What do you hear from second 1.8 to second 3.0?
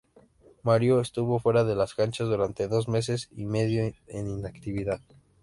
canchas durante dos